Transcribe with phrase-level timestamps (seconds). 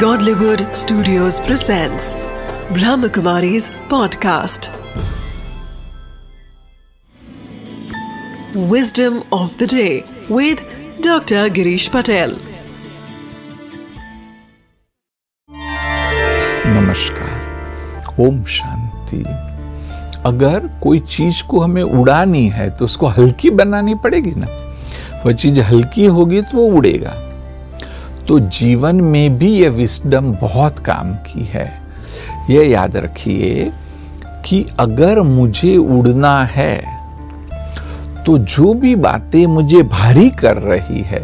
[0.00, 2.16] Godlywood Studios presents
[2.70, 4.68] Brahmakumari's podcast.
[8.72, 10.60] Wisdom of the day with
[11.00, 11.48] Dr.
[11.48, 12.36] Girish Patel.
[16.76, 19.22] नमस्कार ओम शांति
[20.26, 24.46] अगर कोई चीज़ को हमें उड़ानी है तो उसको हल्की बनानी पड़ेगी ना
[25.26, 27.22] वह चीज़ हल्की होगी तो वो उड़ेगा
[28.28, 31.70] तो जीवन में भी ये विस्डम बहुत काम की है।
[32.50, 33.70] यह याद रखिए
[34.46, 36.96] कि अगर मुझे उड़ना है
[38.26, 41.20] तो जो भी बातें मुझे भारी कर रही है,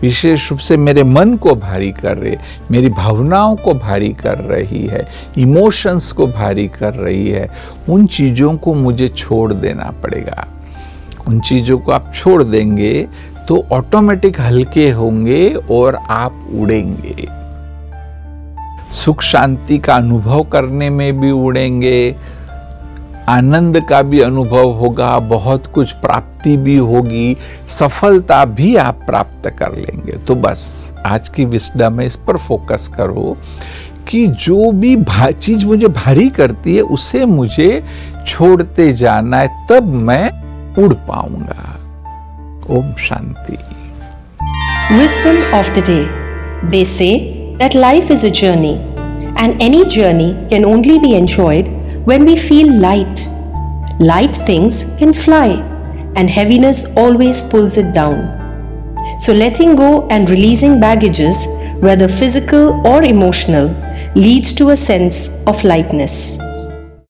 [0.00, 2.36] विशेष रूप से मेरे मन को भारी कर रही
[2.70, 5.06] मेरी भावनाओं को भारी कर रही है
[5.38, 7.48] इमोशंस को भारी कर रही है,
[7.88, 10.46] उन चीज़ों को मुझे छोड़ देना पड़ेगा।
[11.28, 13.06] उन चीज़ों को आप छोड़ देंगे
[13.50, 17.28] तो ऑटोमेटिक हल्के होंगे और आप उड़ेंगे।
[18.92, 22.16] सुख शांति का अनुभव करने में भी उड़ेंगे।
[23.28, 27.36] आनंद का भी अनुभव होगा, बहुत कुछ प्राप्ति भी होगी,
[27.68, 32.88] सफलता भी आप प्राप्त कर लेंगे। तो बस, आज की विस्डम में इस पर फोकस
[32.88, 33.36] करो
[34.08, 37.84] कि जो भी, चीज़ मुझे भारी करती है, उसे मुझे
[38.26, 40.30] छोड़ते जाना है, तब मैं
[40.74, 41.79] उड़ पाऊँगा।
[42.68, 43.58] Om Shanti.
[44.90, 46.06] Wisdom of the day.
[46.70, 48.76] They say that life is a journey,
[49.36, 51.66] and any journey can only be enjoyed
[52.04, 53.26] when we feel light.
[53.98, 55.62] Light things can fly,
[56.16, 58.36] and heaviness always pulls it down.
[59.20, 61.46] So, letting go and releasing baggages,
[61.80, 63.68] whether physical or emotional,
[64.14, 66.38] leads to a sense of lightness.